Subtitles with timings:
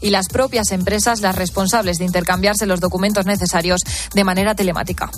[0.00, 3.80] y las propias empresas las responsables de intercambiarse los documentos necesarios
[4.14, 5.10] de manera telemática.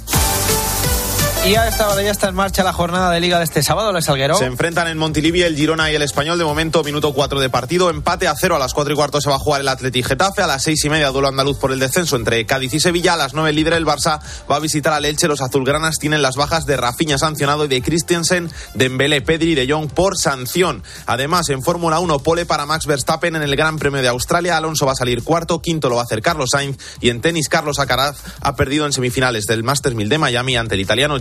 [1.46, 3.92] Y a esta hora ya está en marcha la jornada de Liga de este sábado,
[3.92, 4.36] Les Salguero.
[4.36, 6.38] Se enfrentan en Montilivi el Girona y el Español.
[6.38, 7.88] De momento, minuto 4 de partido.
[7.88, 8.56] Empate a cero.
[8.56, 10.42] A las 4 y cuarto se va a jugar el Atleti Getafe.
[10.42, 13.12] A las 6 y media, duelo andaluz por el descenso entre Cádiz y Sevilla.
[13.12, 14.18] A las 9, el líder el Barça
[14.50, 15.28] va a visitar al Elche.
[15.28, 19.72] Los azulgranas tienen las bajas de Rafinha sancionado y de Christensen, Dembélé, Pedri y De
[19.72, 20.82] Jong por sanción.
[21.06, 24.56] Además, en Fórmula 1, pole para Max Verstappen en el Gran Premio de Australia.
[24.56, 25.62] Alonso va a salir cuarto.
[25.62, 26.76] Quinto lo va a hacer Carlos Sainz.
[27.00, 30.74] Y en tenis, Carlos Acaraz ha perdido en semifinales del Masters 1000 de Miami ante
[30.74, 31.18] el italiano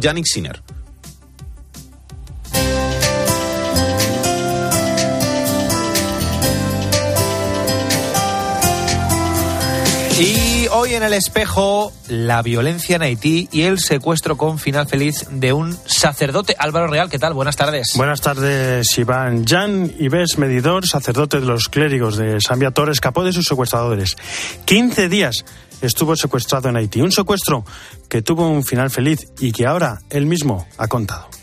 [10.18, 15.28] Y hoy en el espejo, la violencia en Haití y el secuestro con final feliz
[15.30, 16.56] de un sacerdote.
[16.58, 17.34] Álvaro Real, ¿qué tal?
[17.34, 17.90] Buenas tardes.
[17.96, 19.46] Buenas tardes, Iván.
[19.46, 24.16] Jan Ives Medidor, sacerdote de los clérigos de San Viator, escapó de sus secuestradores.
[24.64, 25.44] 15 días
[25.82, 27.02] estuvo secuestrado en Haití.
[27.02, 27.66] Un secuestro
[28.10, 31.35] que tuvo un final feliz y que ahora él mismo ha contado.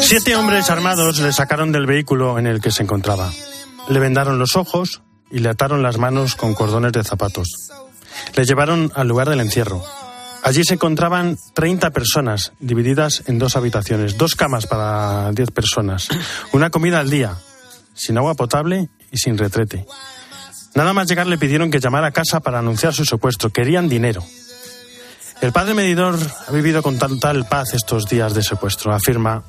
[0.00, 3.30] Siete hombres armados le sacaron del vehículo en el que se encontraba.
[3.88, 7.48] Le vendaron los ojos y le ataron las manos con cordones de zapatos.
[8.34, 9.82] Le llevaron al lugar del encierro.
[10.42, 16.08] Allí se encontraban 30 personas divididas en dos habitaciones, dos camas para 10 personas,
[16.52, 17.36] una comida al día,
[17.94, 19.86] sin agua potable y sin retrete.
[20.74, 23.50] Nada más llegar le pidieron que llamara a casa para anunciar su secuestro.
[23.50, 24.24] Querían dinero.
[25.42, 28.94] El padre medidor ha vivido con tal paz estos días de secuestro.
[28.94, 29.42] Afirma,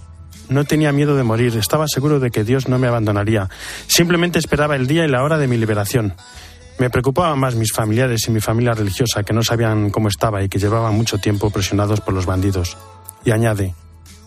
[0.50, 3.48] no tenía miedo de morir, estaba seguro de que Dios no me abandonaría.
[3.86, 6.16] Simplemente esperaba el día y la hora de mi liberación.
[6.80, 10.50] Me preocupaban más mis familiares y mi familia religiosa, que no sabían cómo estaba y
[10.50, 12.76] que llevaban mucho tiempo presionados por los bandidos.
[13.24, 13.76] Y añade,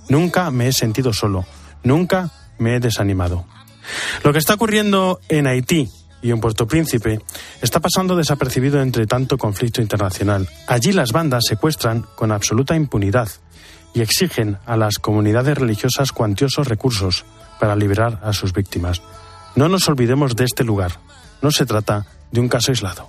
[0.09, 1.47] nunca me he sentido solo,
[1.83, 3.45] nunca me he desanimado.
[4.23, 5.91] Lo que está ocurriendo en Haití
[6.27, 7.21] y en Puerto Príncipe
[7.63, 10.49] está pasando desapercibido entre tanto conflicto internacional.
[10.67, 13.29] Allí las bandas secuestran con absoluta impunidad
[13.95, 17.25] y exigen a las comunidades religiosas cuantiosos recursos
[17.61, 19.01] para liberar a sus víctimas.
[19.55, 20.99] No nos olvidemos de este lugar.
[21.41, 23.09] No se trata de un caso aislado.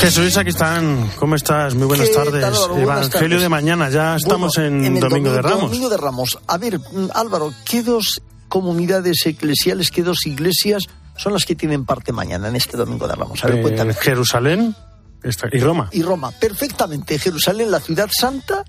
[0.00, 1.10] Jesús están.
[1.16, 1.74] ¿cómo estás?
[1.74, 2.42] Muy buenas tardes.
[2.74, 5.60] Evangelio de mañana, ya estamos en, domingo, de Ramos.
[5.60, 6.38] Domingo de Ramos.
[6.46, 10.84] A ver, mm, Álvaro, ¿qué dos comunidades eclesiales, qué dos iglesias
[11.16, 13.44] son las que tienen parte mañana en este Domingo de Ramos?
[13.44, 13.92] A ver, eh, cuéntame.
[13.92, 14.74] Jerusalén
[15.52, 15.90] y Roma.
[15.92, 17.18] Y Roma, perfectamente.
[17.18, 18.64] Jerusalén, la ciudad santa,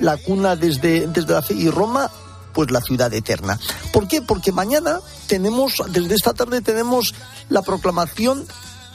[0.00, 2.10] la cuna desde, desde la fe, y Roma,
[2.52, 3.56] pues la ciudad eterna.
[3.92, 4.20] ¿Por qué?
[4.20, 4.98] Porque mañana
[5.28, 7.14] tenemos, desde esta tarde tenemos
[7.48, 8.44] la proclamación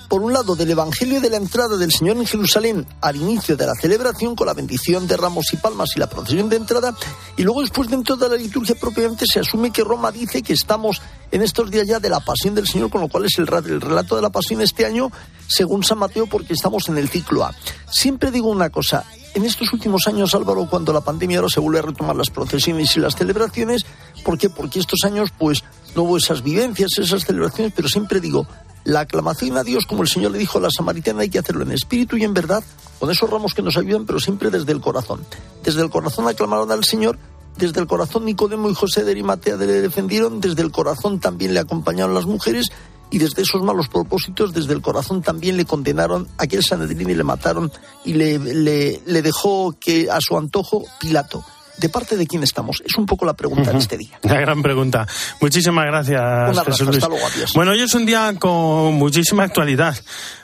[0.08, 3.66] por un lado, del Evangelio de la entrada del Señor en Jerusalén al inicio de
[3.66, 6.96] la celebración con la bendición de ramos y palmas y la procesión de entrada,
[7.36, 11.02] y luego después dentro de la liturgia propiamente se asume que Roma dice que estamos
[11.32, 13.82] en estos días ya de la pasión del Señor, con lo cual es el, el
[13.82, 15.12] relato de la pasión este año
[15.48, 17.54] según San Mateo porque estamos en el ciclo A.
[17.92, 21.80] Siempre digo una cosa, en estos últimos años, Álvaro, cuando la pandemia ahora se vuelve
[21.80, 23.86] a retomar las procesiones y las celebraciones,
[24.24, 24.50] ¿por qué?
[24.50, 25.64] Porque estos años, pues,
[25.96, 28.48] no hubo esas vivencias, esas celebraciones, pero siempre digo,
[28.88, 31.64] la aclamación a Dios, como el Señor le dijo a la samaritana, hay que hacerlo
[31.64, 32.64] en espíritu y en verdad,
[33.00, 35.26] con esos ramos que nos ayudan, pero siempre desde el corazón.
[35.62, 37.20] Desde el corazón aclamaron al Señor,
[37.58, 41.60] desde el corazón Nicodemo y José de Arimatea le defendieron, desde el corazón también le
[41.60, 42.72] acompañaron las mujeres
[43.10, 47.16] y desde esos malos propósitos, desde el corazón también le condenaron a aquel Sanedrín y
[47.16, 47.70] le mataron
[48.06, 51.44] y le, le, le dejó que a su antojo Pilato.
[51.78, 52.82] ¿De parte de quién estamos?
[52.86, 54.20] Es un poco la pregunta de este día.
[54.24, 55.08] La gran pregunta.
[55.40, 57.54] Muchísimas gracias, Jesús Luis.
[57.54, 59.96] Bueno, hoy es un día con muchísima actualidad.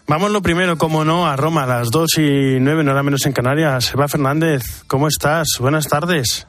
[0.08, 3.26] Vamos lo primero, como no, a Roma, a las dos y nueve, no era menos
[3.26, 3.92] en Canarias.
[3.94, 5.48] Eva Fernández, ¿cómo estás?
[5.60, 6.46] Buenas tardes.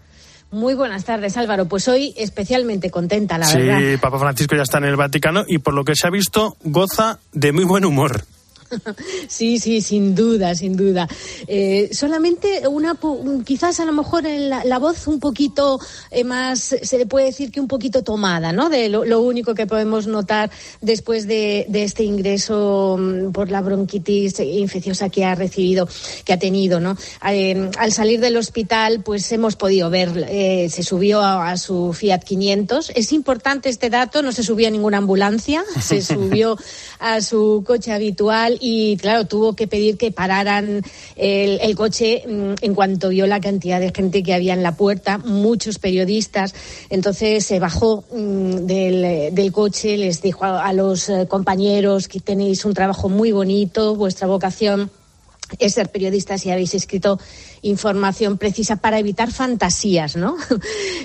[0.50, 1.64] Muy buenas tardes, Álvaro.
[1.66, 3.78] Pues hoy especialmente contenta, la verdad.
[3.78, 6.56] Sí, Papa Francisco ya está en el Vaticano y por lo que se ha visto,
[6.62, 8.24] goza de muy buen humor.
[9.28, 11.08] Sí, sí, sin duda, sin duda.
[11.46, 12.98] Eh, solamente una,
[13.44, 15.80] quizás a lo mejor en la, voz un poquito
[16.10, 18.68] eh, más, se le puede decir que un poquito tomada, ¿no?
[18.68, 20.50] De lo, único que podemos notar
[20.80, 25.88] después de, este ingreso mm, por la bronquitis infecciosa que ha recibido,
[26.24, 26.96] que ha tenido, ¿no?
[27.28, 30.10] Eh, al salir del hospital, pues hemos podido ver,
[30.70, 32.92] se subió a, a, su Fiat 500.
[32.94, 36.56] Es importante este dato, no se subió a ninguna ambulancia, se subió
[36.98, 40.82] a su coche habitual y claro, tuvo que pedir que pararan
[41.16, 45.18] el, coche mm, en cuanto vio la cantidad de gente que había en la puerta,
[45.18, 46.54] muchos periodistas.
[46.90, 52.74] Entonces se bajó mm, del, coche, les dijo a los eh, compañeros que tenéis un
[52.74, 54.90] trabajo muy bonito, vuestra vocación
[55.58, 57.18] es ser periodistas y habéis escrito
[57.64, 60.36] información precisa para evitar fantasías, ¿no?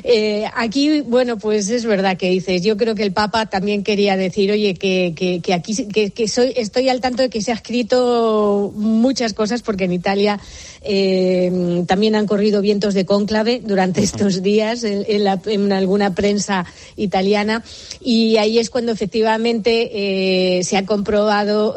[0.01, 4.15] Eh, aquí, bueno, pues es verdad que dices, yo creo que el Papa también quería
[4.15, 5.13] decir, oye, que,
[5.43, 9.83] que, aquí que, soy, estoy al tanto de que se ha escrito muchas cosas, porque
[9.83, 10.39] en Italia
[10.81, 16.65] eh, también han corrido vientos de cónclave durante estos días en, alguna prensa
[16.95, 17.63] italiana,
[18.01, 21.75] y ahí es cuando efectivamente eh, se ha comprobado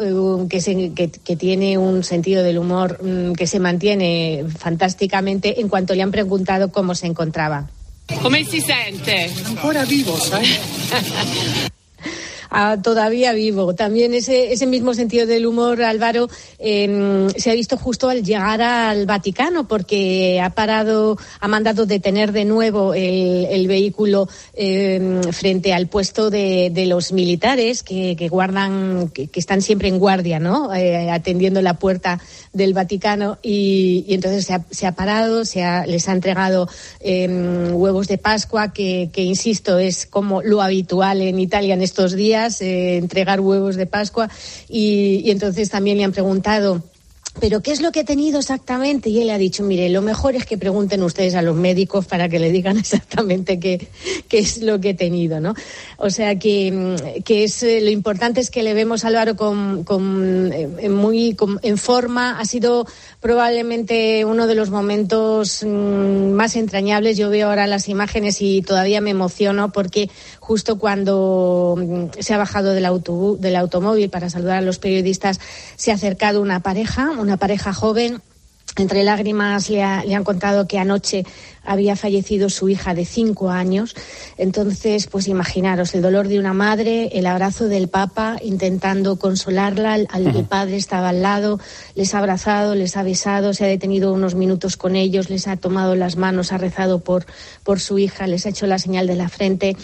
[0.49, 6.03] que, que, tiene un sentido del humor mm, que se mantiene fantásticamente en cuanto le
[6.03, 7.69] han preguntado cómo se encontraba.
[8.23, 9.31] ¿Cómo se siente?
[9.45, 10.61] Ancora vivo, ¿sabes?
[12.83, 13.75] todavía vivo.
[13.75, 16.29] También ese, ese mismo sentido del humor, Álvaro,
[16.59, 22.33] em, se ha visto justo al llegar al Vaticano, porque ha parado, ha mandado detener
[22.33, 29.63] de nuevo el, vehículo em, frente al puesto de, los militares que, guardan, que, están
[29.63, 30.75] siempre en guardia, ¿no?
[30.75, 32.21] Eh, atendiendo la puerta
[32.53, 36.69] del Vaticano y, entonces se ha, parado, se les ha entregado
[37.01, 42.13] em, huevos de Pascua, que, que insisto, es como lo habitual en Italia en estos
[42.13, 44.29] días eh, entregar huevos de Pascua,
[44.69, 46.83] y, entonces también le han preguntado
[47.41, 49.09] pero ¿qué es lo que he tenido exactamente?
[49.09, 52.29] Y él ha dicho, mire, lo mejor es que pregunten ustedes a los médicos para
[52.29, 53.89] que le digan exactamente qué,
[54.29, 55.55] qué es lo que he tenido, ¿no?
[55.97, 59.35] O sea que, mm, que es eh, lo importante es que le vemos a Álvaro
[59.37, 62.39] con, con, eh, muy en forma.
[62.39, 62.87] Ha sido
[63.21, 67.17] probablemente uno de los momentos mm, más entrañables.
[67.17, 70.11] Yo veo ahora las imágenes y todavía me emociono porque
[70.53, 75.41] justo cuando mm, se ha bajado del, autobús, del automóvil para saludar a los periodistas,
[75.77, 78.21] se ha acercado una pareja, una pareja joven.
[78.77, 81.25] Entre lágrimas le, le han contado que anoche
[81.65, 83.95] había fallecido su hija de cinco años.
[84.37, 89.97] Entonces, pues imaginaros el dolor de una madre, el abrazo del Papa intentando consolarla.
[89.97, 91.61] El, padre estaba al lado,
[91.95, 95.57] les ha abrazado, les ha besado, se ha detenido unos minutos con ellos, les ha
[95.57, 97.27] tomado las manos, ha rezado por,
[97.63, 99.77] por su hija, les ha hecho la señal de la frente.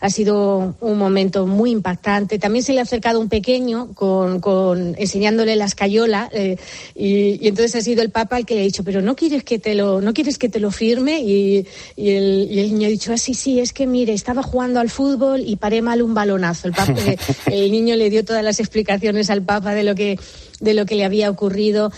[0.00, 2.38] Ha sido un momento muy impactante.
[2.38, 6.56] También se le ha acercado un pequeño con, con enseñándole la escayola eh,
[6.94, 9.44] y, y, entonces ha sido el Papa el que le ha dicho, pero no quieres
[9.44, 11.66] que te lo, no quieres que te lo firme y,
[11.96, 15.56] el, niño ha dicho, ah, sí, sí, es que mire, estaba jugando al fútbol y
[15.56, 16.68] paré mal un balonazo.
[16.68, 17.16] El, eh,
[17.50, 20.18] el niño le dio todas las explicaciones al Papa de lo que,
[20.60, 21.92] de lo que le había ocurrido.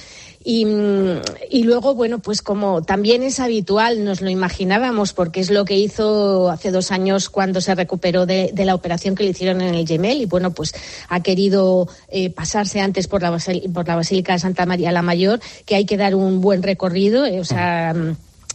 [0.45, 0.67] Y,
[1.51, 5.77] y, luego, bueno, pues como también es habitual, nos lo imaginábamos, porque es lo que
[5.77, 9.87] hizo hace dos años cuando se recuperó de, la operación que le hicieron en el
[9.87, 10.23] Gemel.
[10.23, 10.75] Y bueno, pues
[11.09, 13.37] ha querido eh, pasarse antes por la,
[13.75, 17.27] por la Basílica de Santa María la Mayor, que hay que dar un buen recorrido.
[17.27, 17.95] Eh, o sea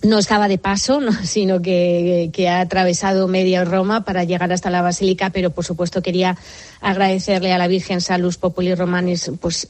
[0.03, 5.29] no estaba de paso, sino que, ha atravesado media Roma para llegar hasta la Basílica,
[5.29, 6.37] pero por supuesto quería
[6.81, 9.67] agradecerle a la Virgen Salus Populi Romanis pues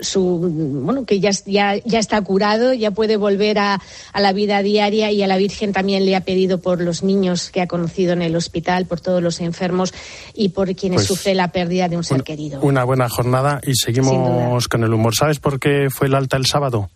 [0.00, 0.38] su,
[0.82, 3.80] bueno que ya, ya, ya está curado, ya puede volver a,
[4.14, 7.60] la vida diaria y a la Virgen también le ha pedido por los niños que
[7.60, 9.94] ha conocido en el hospital, por todos los enfermos
[10.34, 12.60] y por quienes pues sufren la pérdida de un ser querido.
[12.62, 15.14] Una buena jornada y seguimos con el humor.
[15.14, 16.90] ¿Sabes por qué fue el alta el sábado?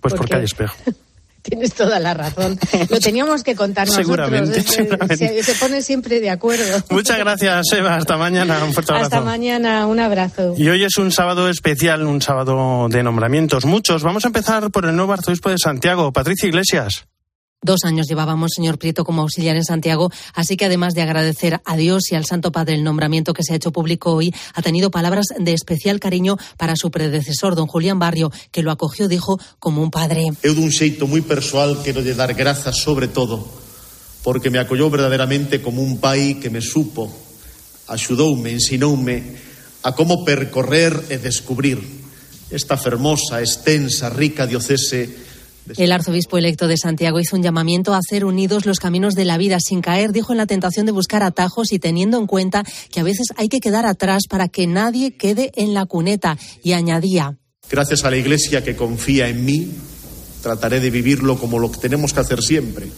[0.00, 0.74] Pues porque, hay espejo.
[1.42, 2.58] Tienes toda la razón.
[2.90, 4.74] Lo teníamos que contar seguramente, nosotros.
[4.74, 5.42] Seguramente.
[5.42, 6.84] Se, pone siempre de acuerdo.
[6.90, 7.96] Muchas gracias, Eva.
[7.96, 8.62] Hasta mañana.
[8.62, 9.06] Un fuerte abrazo.
[9.06, 9.86] Hasta mañana.
[9.86, 10.54] Un abrazo.
[10.58, 13.64] Y hoy es un sábado especial, un sábado de nombramientos.
[13.64, 14.02] Muchos.
[14.02, 17.06] Vamos a empezar por el nuevo arzobispo de Santiago, Patricia Iglesias.
[17.62, 21.76] Dos años llevábamos, señor Prieto, como auxiliar en Santiago, así que además de agradecer a
[21.76, 24.90] Dios y al Santo Padre el nombramiento que se ha hecho público hoy, ha tenido
[24.90, 29.82] palabras de especial cariño para su predecesor, don Julián Barrio, que lo acogió, dijo, como
[29.82, 30.32] un padre.
[30.40, 33.44] Eu un xeito muy persoal quiero de dar grazas sobre todo
[34.24, 37.12] porque me acolló verdaderamente como un pai que me supo,
[37.92, 39.36] axudoume, ensinoume
[39.84, 41.76] a como percorrer e descubrir
[42.48, 45.28] esta fermosa, extensa, rica diocese
[45.76, 49.38] el arzobispo electo de Santiago hizo un llamamiento a hacer unidos los caminos de la
[49.38, 53.00] vida sin caer, dijo en la tentación de buscar atajos y teniendo en cuenta que
[53.00, 56.38] a veces hay que quedar atrás para que nadie quede en la cuneta.
[56.62, 57.36] Y añadía.
[57.70, 59.70] Gracias a la Iglesia que confía en mí,
[60.42, 62.88] trataré de vivirlo como lo que tenemos que hacer siempre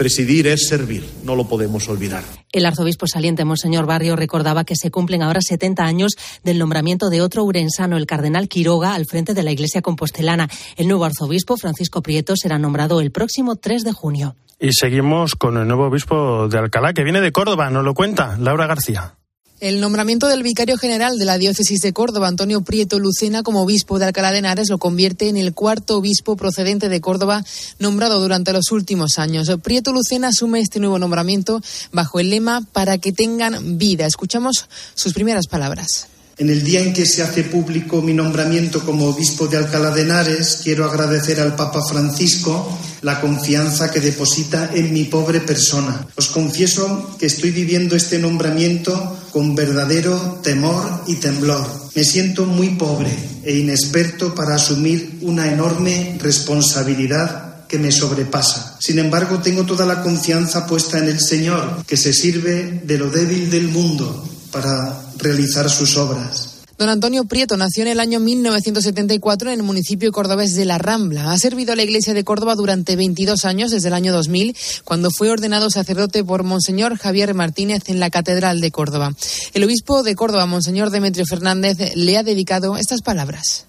[0.00, 2.24] Presidir es servir, no lo podemos olvidar.
[2.52, 7.20] El arzobispo saliente, Monseñor Barrio, recordaba que se cumplen ahora 70 años del nombramiento de
[7.20, 10.48] otro urensano, el cardenal Quiroga, al frente de la Iglesia Compostelana.
[10.78, 14.36] El nuevo arzobispo, Francisco Prieto, será nombrado el próximo 3 de junio.
[14.58, 18.38] Y seguimos con el nuevo obispo de Alcalá, que viene de Córdoba, nos lo cuenta
[18.38, 19.19] Laura García.
[19.60, 23.98] El nombramiento del vicario general de la diócesis de Córdoba, Antonio Prieto Lucena, como obispo
[23.98, 27.44] de Alcalá de Henares, lo convierte en el cuarto obispo procedente de Córdoba
[27.78, 29.50] nombrado durante los últimos años.
[29.62, 31.60] Prieto Lucena asume este nuevo nombramiento
[31.92, 34.06] bajo el lema para que tengan vida.
[34.06, 36.06] Escuchamos sus primeras palabras.
[36.38, 40.04] En el día en que se hace público mi nombramiento como obispo de Alcalá de
[40.04, 46.06] Henares, quiero agradecer al Papa Francisco la confianza que deposita en mi pobre persona.
[46.16, 51.66] Os confieso que estoy viviendo este nombramiento con verdadero temor y temblor.
[51.94, 53.10] Me siento muy pobre
[53.44, 58.76] e inexperto para asumir una enorme responsabilidad que me sobrepasa.
[58.80, 63.10] Sin embargo, tengo toda la confianza puesta en el Señor, que se sirve de lo
[63.10, 66.49] débil del mundo para realizar sus obras.
[66.80, 71.30] Don Antonio Prieto nació en el año 1974 en el municipio cordobés de La Rambla.
[71.30, 75.10] Ha servido a la Iglesia de Córdoba durante 22 años, desde el año 2000, cuando
[75.10, 79.14] fue ordenado sacerdote por Monseñor Javier Martínez en la Catedral de Córdoba.
[79.52, 83.66] El obispo de Córdoba, Monseñor Demetrio Fernández, le ha dedicado estas palabras.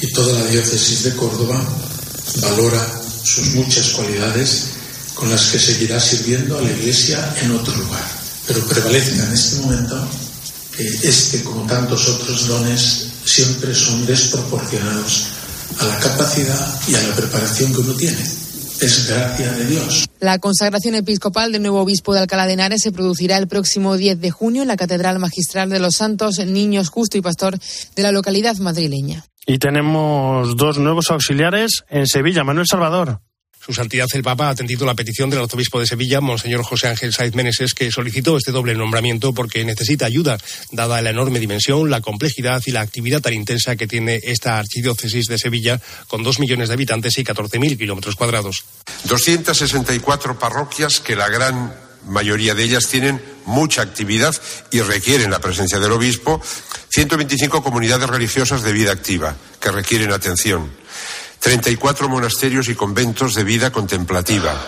[0.00, 1.64] Y toda la diócesis de Córdoba
[2.40, 2.84] valora
[3.22, 4.70] sus muchas cualidades
[5.14, 8.04] con las que seguirá sirviendo a la Iglesia en otro lugar.
[8.48, 10.08] Pero prevalezca en este momento
[10.78, 15.28] este, como tantos otros dones, siempre son desproporcionados
[15.80, 18.18] a la capacidad y a la preparación que uno tiene.
[18.80, 20.06] Es gracia de Dios.
[20.20, 24.20] La consagración episcopal del nuevo obispo de Alcalá de Henares se producirá el próximo 10
[24.20, 27.58] de junio en la Catedral Magistral de los Santos Niños Justo y Pastor
[27.94, 29.24] de la localidad madrileña.
[29.46, 32.44] Y tenemos dos nuevos auxiliares en Sevilla.
[32.44, 33.20] Manuel Salvador.
[33.64, 37.14] Su Santidad el Papa ha atendido la petición del arzobispo de Sevilla, Monseñor José Ángel
[37.14, 40.36] Saiz Meneses, que solicitó este doble nombramiento porque necesita ayuda,
[40.70, 45.28] dada la enorme dimensión, la complejidad y la actividad tan intensa que tiene esta archidiócesis
[45.28, 48.64] de Sevilla, con dos millones de habitantes y 14.000 kilómetros cuadrados.
[49.04, 51.74] 264 parroquias que la gran
[52.06, 54.34] mayoría de ellas tienen mucha actividad
[54.72, 56.42] y requieren la presencia del obispo,
[56.90, 60.83] 125 comunidades religiosas de vida activa que requieren atención.
[61.44, 64.58] 34 monasterios y conventos de vida contemplativa.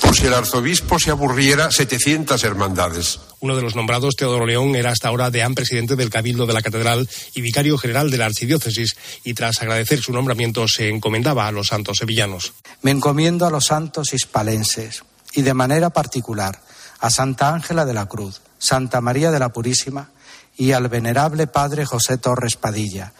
[0.00, 3.18] Por si el arzobispo se aburriera, 700 hermandades.
[3.40, 6.62] Uno de los nombrados, Teodoro León, era hasta ahora deán presidente del Cabildo de la
[6.62, 11.52] Catedral y vicario general de la Archidiócesis, y tras agradecer su nombramiento se encomendaba a
[11.52, 12.52] los santos sevillanos.
[12.82, 16.62] Me encomiendo a los santos hispalenses y de manera particular
[17.00, 20.10] a Santa Ángela de la Cruz, Santa María de la Purísima
[20.56, 23.12] y al venerable Padre José Torres Padilla.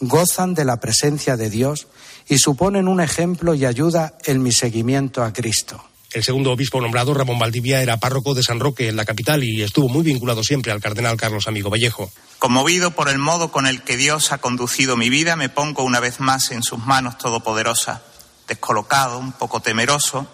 [0.00, 1.86] Gozan de la presencia de Dios
[2.28, 5.84] y suponen un ejemplo y ayuda en mi seguimiento a Cristo.
[6.12, 9.62] El segundo obispo nombrado, Ramón Valdivia, era párroco de San Roque en la capital y
[9.62, 12.10] estuvo muy vinculado siempre al cardenal Carlos Amigo Vallejo.
[12.40, 16.00] Conmovido por el modo con el que Dios ha conducido mi vida, me pongo una
[16.00, 18.00] vez más en sus manos todopoderosas,
[18.48, 20.26] descolocado, un poco temeroso,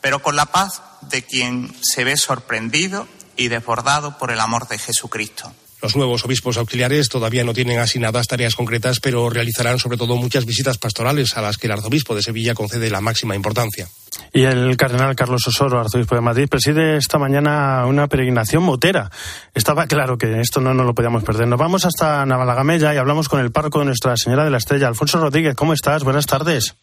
[0.00, 4.78] pero con la paz de quien se ve sorprendido y desbordado por el amor de
[4.78, 5.52] Jesucristo.
[5.82, 10.44] Los nuevos obispos auxiliares todavía no tienen asignadas tareas concretas, pero realizarán sobre todo muchas
[10.44, 13.88] visitas pastorales a las que el arzobispo de Sevilla concede la máxima importancia.
[14.32, 19.10] Y el cardenal Carlos Osoro, arzobispo de Madrid, preside esta mañana una peregrinación motera.
[19.54, 21.48] Estaba claro que esto no nos lo podíamos perder.
[21.48, 24.88] Nos vamos hasta Navalagamella y hablamos con el párroco de Nuestra Señora de la Estrella,
[24.88, 25.54] Alfonso Rodríguez.
[25.54, 26.04] ¿Cómo estás?
[26.04, 26.76] Buenas tardes.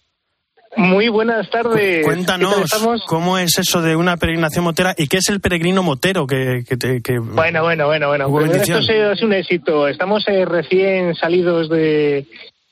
[0.77, 2.05] Muy buenas tardes.
[2.05, 2.71] Cuéntanos
[3.07, 6.63] cómo es eso de una peregrinación motera y qué es el peregrino motero que,
[7.03, 8.29] que, Bueno, bueno, bueno, bueno.
[8.29, 9.87] Pues esto es un éxito.
[9.87, 12.27] Estamos eh, recién salidos de,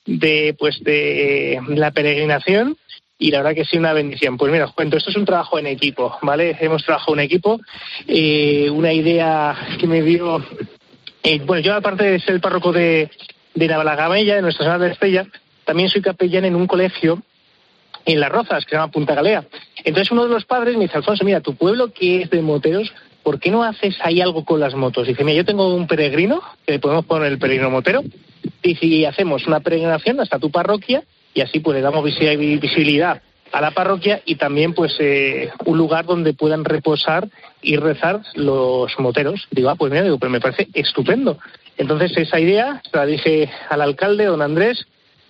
[0.06, 2.76] de pues de la peregrinación
[3.18, 4.36] y la verdad que sí una bendición.
[4.36, 6.56] Pues mira, os cuento, esto es un trabajo en equipo, ¿vale?
[6.60, 7.60] Hemos trabajado en equipo.
[8.06, 10.44] Eh, una idea que me dio,
[11.24, 13.10] eh, bueno, yo aparte de ser el párroco de,
[13.52, 15.26] de Navalagamella, de Nuestra Señora de Estella,
[15.64, 17.20] también soy capellán en un colegio
[18.06, 19.44] en Las Rozas, que se llama Punta Galea.
[19.84, 22.92] Entonces uno de los padres me dice, Alfonso, mira, tu pueblo que es de moteros,
[23.22, 25.06] ¿por qué no haces ahí algo con las motos?
[25.06, 28.02] Dice, mira, yo tengo un peregrino, que le podemos poner el peregrino motero,
[28.62, 31.02] y si hacemos una peregrinación hasta tu parroquia,
[31.34, 33.20] y así pues le damos visibilidad
[33.52, 37.28] a la parroquia y también pues eh, un lugar donde puedan reposar
[37.62, 39.46] y rezar los moteros.
[39.50, 41.38] Digo, ah, pues mira, digo, pero me parece estupendo.
[41.76, 44.86] Entonces esa idea la dije al alcalde, don Andrés,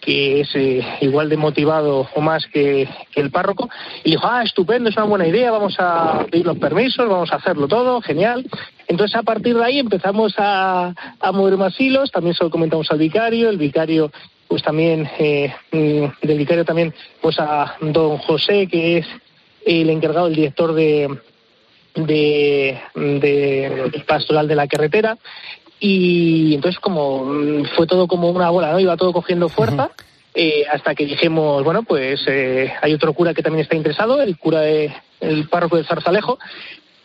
[0.06, 3.68] que es eh, igual de motivado o más que, el párroco,
[4.04, 7.36] y dijo, ah, estupendo, es una buena idea, vamos a pedir los permisos, vamos a
[7.36, 8.46] hacerlo todo, genial.
[8.86, 12.88] Entonces, a partir de ahí empezamos a, a mover más hilos, también se lo comentamos
[12.92, 14.12] al vicario, el vicario,
[14.46, 19.06] pues también, eh, mm, del vicario también, pues a don José, que es
[19.66, 21.18] el encargado, el director de,
[21.96, 25.18] de, de pastoral de la carretera,
[25.78, 28.80] y entonces como mm, fue todo como una bola, ¿no?
[28.80, 29.90] Iba todo cogiendo fuerza.
[30.38, 34.36] Eh, hasta que dijimos, bueno, pues eh, hay otro cura que también está interesado, el
[34.36, 36.38] cura de, el párroco de Zarzalejo,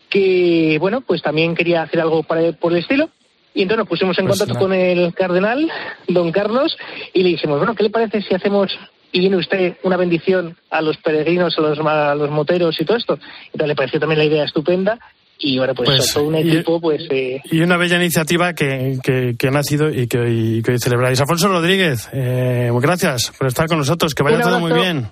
[0.09, 3.09] que, bueno, pues también quería hacer algo por el estilo.
[3.53, 5.71] Y entonces nos pusimos en pues contacto con el cardenal,
[6.09, 6.77] don Carlos,
[7.13, 8.77] y le dijimos, bueno, ¿qué le parece si hacemos
[9.13, 12.97] y viene usted una bendición a los peregrinos, a los, a los moteros y todo
[12.97, 13.17] esto?
[13.45, 14.99] Entonces le pareció también la idea estupenda
[15.41, 17.41] y ahora pues, pues todo un equipo pues eh...
[17.51, 21.19] y una bella iniciativa que, que, ha nacido y que hoy, que hoy celebráis.
[21.19, 25.09] Alfonso Rodríguez eh, gracias por estar con nosotros que vaya todo muy bien.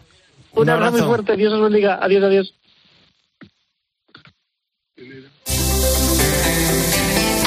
[0.53, 1.35] Un, un abrazo muy fuerte.
[1.35, 1.99] Dios os bendiga.
[2.01, 2.53] Adiós adiós.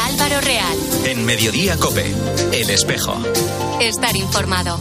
[0.00, 0.78] Álvaro Real.
[1.06, 2.06] En Mediodía Cope
[2.52, 3.16] El Espejo.
[3.80, 4.78] Estar informado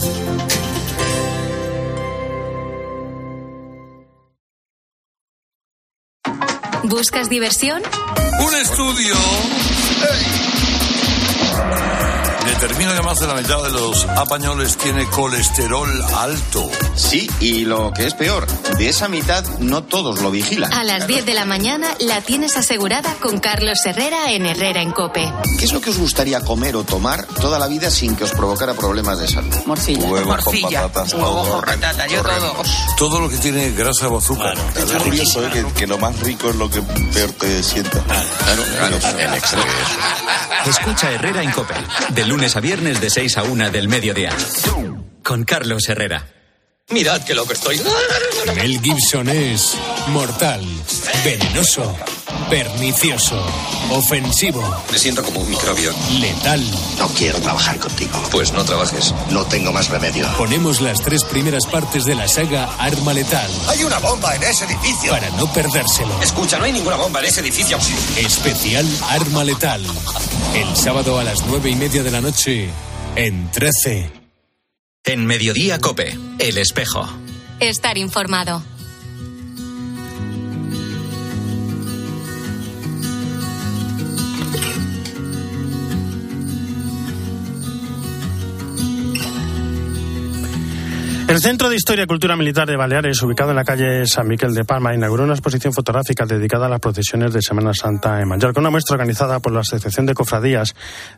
[6.84, 7.82] ¿Buscas diversión?
[8.40, 9.14] Un estudio
[12.44, 16.70] determina que más de la mitad de los españoles tiene colesterol alto.
[16.94, 18.46] Sí, y lo que es peor,
[18.78, 20.72] de esa mitad no todos lo vigilan.
[20.72, 24.92] A las 10 de la mañana la tienes asegurada con Carlos Herrera en Herrera en
[24.92, 25.32] Cope.
[25.58, 28.30] ¿Qué es lo que os gustaría comer o tomar toda la vida sin que os
[28.32, 29.54] provocara problemas de salud?
[29.66, 30.06] Morcilla.
[30.06, 31.14] Huevos con patatas.
[31.14, 32.54] Huevos con patata, yo todo.
[32.96, 34.54] Todo lo que tiene grasa o azúcar.
[34.54, 35.66] Claro, es curioso ¿eh?
[35.76, 38.00] que, lo más rico es lo que peor te sienta.
[38.00, 39.62] Claro, claro, en exceso.
[40.66, 41.74] Escucha Herrera en Cope.
[42.10, 44.30] De lunes a viernes de 6 a 1 del mediodía.
[45.22, 46.26] Con Carlos Herrera.
[46.88, 47.78] Mirad que lo que estoy.
[48.56, 49.74] Mel Gibson es
[50.08, 50.64] mortal,
[51.22, 51.94] venenoso,
[52.52, 53.42] pernicioso,
[53.88, 54.62] ofensivo.
[54.92, 55.90] Me siento como un microbio.
[56.20, 56.62] Letal.
[56.98, 58.12] No quiero trabajar contigo.
[58.30, 59.14] Pues no trabajes.
[59.30, 60.28] No tengo más remedio.
[60.36, 63.50] Ponemos las tres primeras partes de la saga Arma Letal.
[63.68, 65.12] Hay una bomba en ese edificio.
[65.12, 66.22] Para no perdérselo.
[66.22, 67.78] Escucha, no hay ninguna bomba en ese edificio.
[68.18, 69.82] Especial Arma Letal.
[70.54, 72.68] El sábado a las nueve y media de la noche
[73.16, 74.12] en 13.
[75.06, 77.08] En Mediodía Cope, El Espejo.
[77.60, 78.62] Estar informado.
[91.32, 94.52] El Centro de Historia y Cultura Militar de Baleares, ubicado en la calle San Miquel
[94.52, 98.60] de Palma, inauguró una exposición fotográfica dedicada a las procesiones de Semana Santa en Mallorca,
[98.60, 100.74] una muestra organizada por la Asociación de Cofradías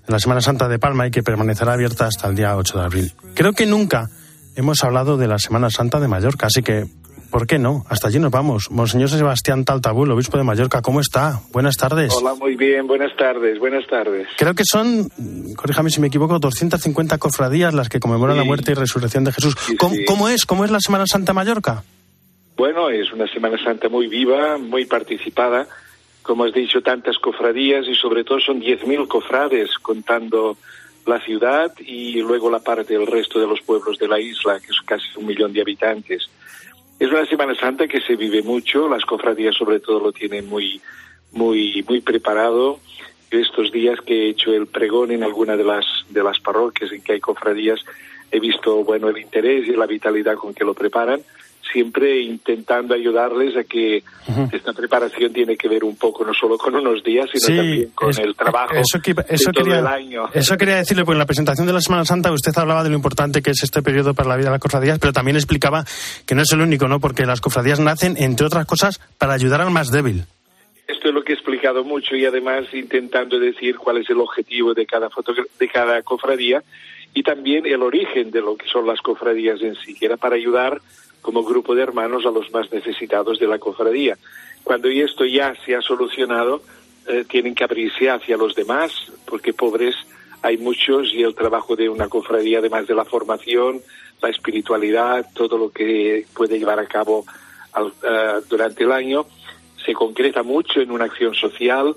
[0.06, 2.84] de la Semana Santa de Palma y que permanecerá abierta hasta el día 8 de
[2.84, 3.12] abril.
[3.34, 4.08] Creo que nunca
[4.54, 6.86] hemos hablado de la Semana Santa de Mallorca, así que
[7.34, 7.84] ¿por qué no?
[7.88, 8.70] Hasta allí nos vamos.
[8.70, 11.40] Monseñor Sebastián Taltabul, obispo de Mallorca, ¿cómo está?
[11.50, 12.12] Buenas tardes.
[12.14, 14.28] Hola, muy bien, buenas tardes, buenas tardes.
[14.38, 15.08] Creo que son,
[15.56, 19.56] corríjame si me equivoco, 250 cofradías las que conmemoran la muerte y resurrección de Jesús.
[20.06, 20.46] ¿Cómo, es?
[20.46, 21.82] ¿Cómo es la Semana Santa Mallorca?
[22.56, 25.66] Bueno, es una Semana Santa muy viva, muy participada.
[26.22, 30.56] Como has dicho, tantas cofradías y sobre todo son 10.000 cofrades contando
[31.04, 34.68] la ciudad y luego la parte del resto de los pueblos de la isla, que
[34.68, 36.30] es casi un millón de habitantes.
[36.98, 40.80] Es una Semana Santa que se vive mucho, las cofradías sobre todo lo tienen muy,
[41.32, 42.78] muy, muy preparado.
[43.30, 47.02] Estos días que he hecho el pregón en alguna de las, de las parroquias en
[47.02, 47.80] que hay cofradías,
[48.30, 51.20] he visto, bueno, el interés y la vitalidad con que lo preparan
[51.74, 54.04] siempre intentando ayudarles a que
[54.52, 58.16] esta preparación tiene que ver un poco no solo con unos días, sino también con
[58.16, 60.28] el trabajo eso, eso todo quería, el año.
[60.32, 62.94] Eso quería decirle, pues en la presentación de la Semana Santa usted hablaba de lo
[62.94, 65.84] importante que es este periodo para la vida de las cofradías, pero también explicaba
[66.24, 67.00] que no es el único, ¿no?
[67.00, 70.24] Porque las cofradías nacen, entre otras cosas, para ayudar al más débil.
[70.86, 74.74] Esto es lo que he explicado mucho y además intentando decir cuál es el objetivo
[74.74, 75.08] de cada,
[75.58, 76.62] de cada cofradía
[77.14, 80.36] y también el origen de lo que son las cofradías en sí, que era para
[80.36, 80.80] ayudar
[81.24, 84.18] como grupo de hermanos a los más necesitados de la cofradía.
[84.62, 86.60] Cuando esto ya se ha solucionado,
[87.06, 88.92] eh, tienen que abrirse hacia los demás,
[89.24, 89.96] porque pobres
[90.42, 93.80] hay muchos y el trabajo de una cofradía, además de la formación,
[94.20, 97.24] la espiritualidad, todo lo que puede llevar a cabo
[97.74, 99.24] eh, durante el año,
[99.82, 101.96] se concreta mucho en una acción social,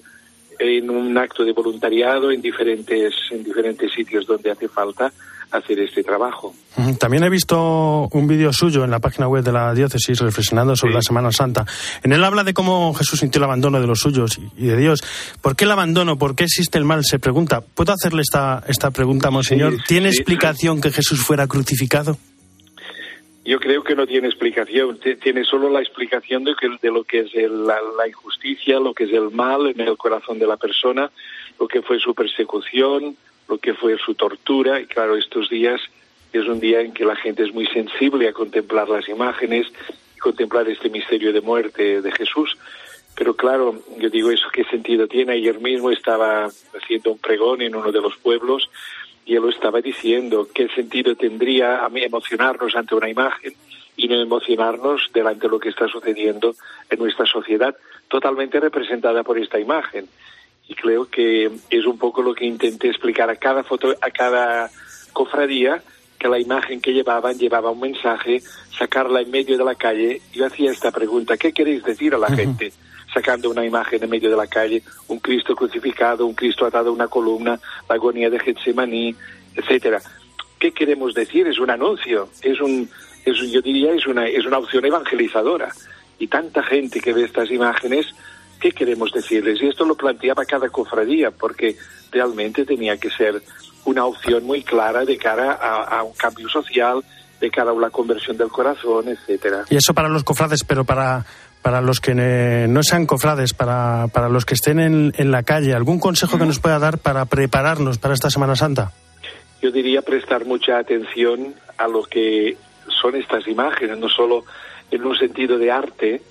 [0.58, 5.12] en un acto de voluntariado en diferentes, en diferentes sitios donde hace falta
[5.52, 6.54] hacer este trabajo.
[7.00, 10.94] También he visto un vídeo suyo en la página web de la diócesis reflexionando sobre
[10.94, 11.66] la Semana Santa.
[12.04, 15.04] En él habla de cómo Jesús sintió el abandono de los suyos y de Dios.
[15.42, 16.18] ¿Por qué el abandono?
[16.18, 17.04] ¿Por qué existe el mal?
[17.04, 17.62] Se pregunta.
[17.62, 19.78] ¿Puedo hacerle esta, esta pregunta, Monseñor?
[19.88, 22.18] ¿Tiene explicación que Jesús fuera crucificado?
[23.48, 27.20] Yo creo que no tiene explicación, tiene solo la explicación de, que, de lo que
[27.20, 31.10] es la, la, injusticia, lo que es el mal en el corazón de la persona,
[31.58, 33.16] lo que fue su persecución,
[33.48, 34.80] lo que fue su tortura.
[34.80, 35.82] Y claro, estos días
[36.34, 39.68] es un día en que la gente es muy sensible a contemplar las imágenes
[40.16, 42.58] y contemplar este misterio de muerte de Jesús.
[43.16, 45.34] Pero claro, yo digo, ¿eso qué sentido tiene?
[45.34, 48.70] Ayer mismo estaba haciendo un pregón en uno de los pueblos
[49.26, 53.54] y él lo estaba diciendo, ¿qué sentido tendría a mí emocionarnos ante una imagen
[53.98, 56.54] y no emocionarnos delante de lo que está sucediendo
[56.90, 57.76] en nuestra sociedad,
[58.08, 60.08] totalmente representada por esta imagen.
[60.68, 64.70] Y creo que es un poco lo que intenté explicar a cada foto, a cada
[65.14, 65.82] cofradía,
[66.20, 68.42] que la imagen que llevaban llevaba un mensaje,
[68.78, 70.22] sacarla en medio de la calle.
[70.34, 72.74] Yo hacía esta pregunta, ¿qué queréis decir a la gente?
[73.14, 76.94] Sacando una imagen en medio de la calle, un Cristo crucificado, un Cristo atado a
[76.94, 79.16] una columna, la agonía de Getsemaní,
[79.56, 80.02] etcétera.
[80.60, 81.48] ¿Qué queremos decir?
[81.48, 82.90] Es un anuncio, es un,
[83.26, 85.72] es, yo diría, es una, es una opción evangelizadora.
[86.20, 88.08] Y tanta gente que ve estas imágenes,
[88.60, 89.62] ¿qué queremos decirles?
[89.62, 91.76] Y esto lo planteaba cada cofradía, porque
[92.12, 93.42] realmente tenía que ser
[93.86, 97.04] una opción muy clara de cara a, un cambio social,
[97.40, 99.66] de cara a una conversión del corazón, etcétera.
[99.70, 101.26] Y eso para los cofrades, pero para
[101.62, 105.74] para los que no sean cofrades, para, para los que estén en, en la calle,
[105.74, 108.94] ¿algún consejo que nos pueda dar para prepararnos para esta Semana Santa?
[109.62, 112.56] Yo diría prestar mucha atención a lo que
[113.02, 114.46] son estas imágenes, no solo
[114.92, 116.22] en un sentido de arte,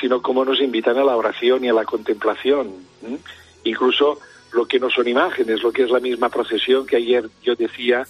[0.00, 2.72] sino cómo nos invitan a la oración y a la contemplación.
[3.64, 4.18] Incluso
[4.52, 8.06] lo que no son imágenes, lo que es la misma procesión que ayer yo decía,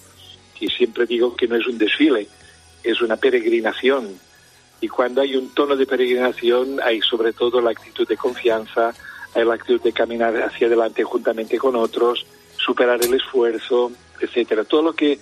[0.61, 2.29] y siempre digo que no es un desfile,
[2.83, 4.19] es una peregrinación.
[4.81, 8.95] Y cuando hay un tono de peregrinación, hay sobre todo la actitud de confianza,
[9.35, 12.27] hay la actitud de caminar hacia adelante juntamente con otros,
[12.57, 14.65] superar el esfuerzo, etcétera.
[14.65, 15.19] Todo lo que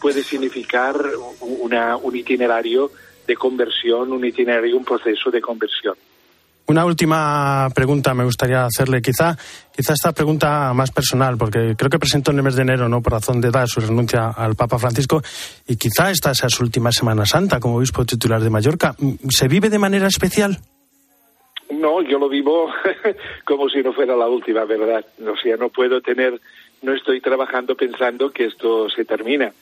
[0.00, 1.00] puede significar
[1.40, 2.90] una, un itinerario
[3.26, 5.96] de conversión, un itinerario, un proceso de conversión.
[6.68, 9.34] Una última pregunta me gustaría hacerle, quizá,
[9.74, 13.00] quizá esta pregunta más personal, porque creo que presentó en el mes de enero, ¿no?
[13.00, 15.22] por razón de edad, su renuncia al Papa Francisco,
[15.66, 18.94] y quizá esta sea su última Semana Santa como obispo titular de Mallorca.
[19.30, 20.58] ¿Se vive de manera especial?
[21.70, 22.70] No, yo lo vivo
[23.46, 25.06] como si no fuera la última, ¿verdad?
[25.26, 26.38] O sea, no puedo tener,
[26.82, 29.54] no estoy trabajando pensando que esto se termina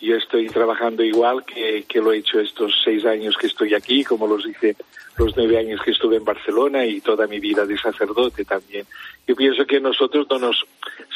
[0.00, 4.04] yo estoy trabajando igual que, que, lo he hecho estos seis años que estoy aquí,
[4.04, 4.76] como los hice
[5.16, 8.86] los nueve años que estuve en Barcelona y toda mi vida de sacerdote también.
[9.26, 10.66] Yo pienso que nosotros no nos,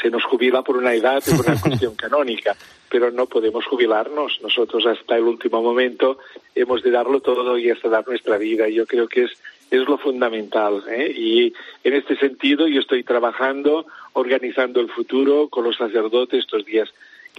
[0.00, 2.56] se nos jubila por una edad, por una cuestión canónica,
[2.88, 4.38] pero no podemos jubilarnos.
[4.42, 6.18] Nosotros hasta el último momento
[6.54, 8.68] hemos de darlo todo y hasta dar nuestra vida.
[8.68, 9.32] Yo creo que es,
[9.70, 10.84] es lo fundamental.
[10.88, 11.12] ¿eh?
[11.14, 16.88] Y en este sentido yo estoy trabajando, organizando el futuro con los sacerdotes estos días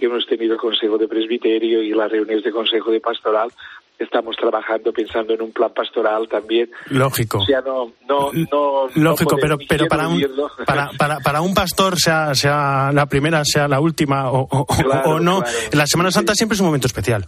[0.00, 3.50] que hemos tenido el Consejo de Presbiterio y las reuniones de Consejo de Pastoral,
[3.98, 6.70] estamos trabajando pensando en un plan pastoral también.
[6.86, 7.38] Lógico.
[7.38, 10.24] O sea, no, no, no, Lógico, pero, pero para, un,
[10.66, 15.42] para, para, para, un pastor, sea, sea la primera, sea la última o, o, no,
[15.72, 17.26] la Semana Santa siempre es un momento especial.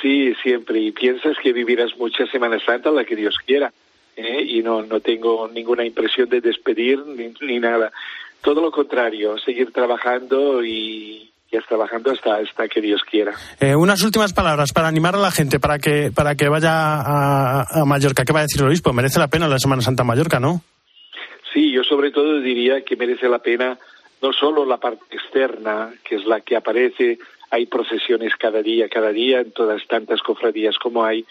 [0.00, 0.80] Sí, siempre.
[0.80, 3.70] Y piensas que vivirás mucha Semana Santa, la que Dios quiera.
[4.16, 4.42] ¿eh?
[4.42, 7.92] Y no, no tengo ninguna impresión de despedir ni, ni nada.
[8.40, 11.30] Todo lo contrario, seguir trabajando y,
[11.68, 13.32] trabajando hasta, hasta que Dios quiera.
[13.60, 17.80] Eh, unas últimas palabras para animar a la gente para que, para que vaya a,
[17.80, 18.24] a Mallorca.
[18.24, 18.92] ¿Qué va a decir el obispo?
[18.92, 20.62] Merece la pena la Semana Santa Mallorca, ¿no?
[21.52, 23.78] Sí, yo sobre todo diría que merece la pena
[24.20, 27.18] no solo la parte externa, que es la que aparece,
[27.50, 31.26] hay procesiones cada día, cada día en todas tantas cofradías como hay,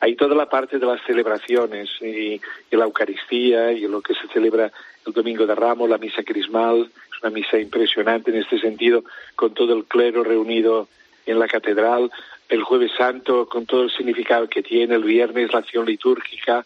[0.00, 4.28] hay toda la parte de las celebraciones y, y la Eucaristía y lo que se
[4.28, 4.70] celebra
[5.04, 9.54] el Domingo de Ramos, la misa crismal, es una misa impresionante en este sentido, con
[9.54, 10.88] todo el clero reunido
[11.24, 12.10] en la catedral,
[12.48, 16.64] el jueves santo con todo el significado que tiene, el viernes la acción litúrgica,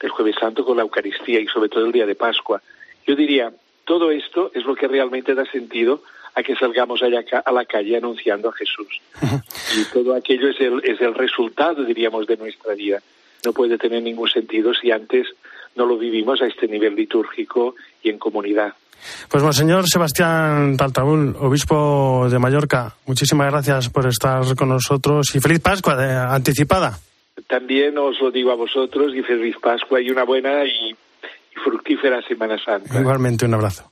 [0.00, 2.62] el jueves santo con la Eucaristía y sobre todo el día de Pascua.
[3.06, 3.52] Yo diría,
[3.84, 6.02] todo esto es lo que realmente da sentido
[6.34, 9.00] a que salgamos allá a la calle anunciando a Jesús.
[9.76, 13.02] Y todo aquello es el, es el resultado, diríamos, de nuestra vida.
[13.44, 15.26] No puede tener ningún sentido si antes
[15.78, 18.74] no lo vivimos a este nivel litúrgico y en comunidad.
[19.30, 25.60] Pues Monseñor Sebastián Taltabul, obispo de Mallorca, muchísimas gracias por estar con nosotros y feliz
[25.60, 26.98] Pascua de, anticipada.
[27.46, 32.20] También os lo digo a vosotros y feliz Pascua y una buena y, y fructífera
[32.22, 33.00] Semana Santa.
[33.00, 33.90] Igualmente, un abrazo.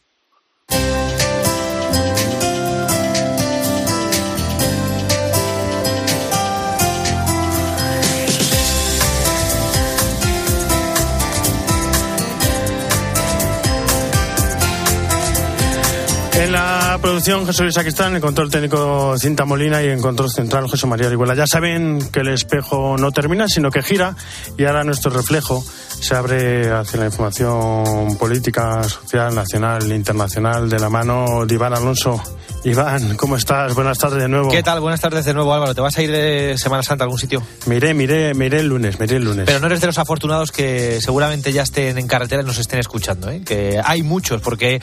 [17.06, 20.88] Producción José Luis Aquistán, en el control técnico Cinta Molina y en control central José
[20.88, 21.36] María Orihuela.
[21.36, 24.16] Ya saben que el espejo no termina, sino que gira
[24.58, 25.64] y ahora nuestro reflejo
[26.00, 32.20] se abre hacia la información política, social, nacional, internacional de la mano de Iván Alonso.
[32.64, 33.74] Iván, ¿cómo estás?
[33.74, 34.50] Buenas tardes de nuevo.
[34.50, 34.80] ¿Qué tal?
[34.80, 35.74] Buenas tardes de nuevo, Álvaro.
[35.74, 37.40] ¿Te vas a ir de Semana Santa a algún sitio?
[37.66, 39.46] Miré, miré, miré el lunes, miré el lunes.
[39.46, 42.80] Pero no eres de los afortunados que seguramente ya estén en carretera y nos estén
[42.80, 43.42] escuchando, ¿eh?
[43.44, 44.80] Que hay muchos, porque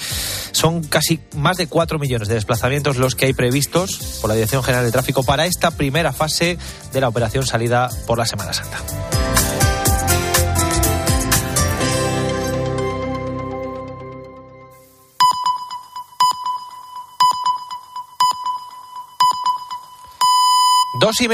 [0.53, 4.63] son casi más de cuatro millones de desplazamientos los que hay previstos por la Dirección
[4.63, 6.57] General de Tráfico para esta primera fase
[6.93, 8.79] de la operación salida por la Semana Santa.
[21.13, 21.31] Dos y media.